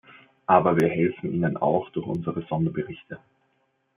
[0.47, 3.19] Aber wir helfen Ihnen auch durch unsere Sonderberichte.